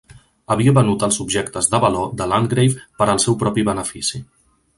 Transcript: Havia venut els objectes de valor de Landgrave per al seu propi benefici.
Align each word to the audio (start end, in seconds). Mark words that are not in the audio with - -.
Havia 0.53 0.71
venut 0.77 1.03
els 1.07 1.19
objectes 1.25 1.69
de 1.73 1.81
valor 1.83 2.09
de 2.23 2.27
Landgrave 2.33 2.83
per 3.03 3.09
al 3.17 3.23
seu 3.27 3.39
propi 3.45 3.67
benefici. 3.71 4.25